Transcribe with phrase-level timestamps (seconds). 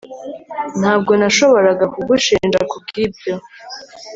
[0.79, 3.33] Ntabwo nashoboraga kugushinja kubwibyo